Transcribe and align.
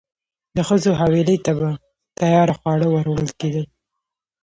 د 0.55 0.57
ښځو 0.67 0.91
حویلۍ 0.99 1.37
ته 1.45 1.51
به 1.59 1.69
تیار 2.19 2.49
خواړه 2.57 2.87
وروړل 2.89 3.29
کېدل. 3.39 3.65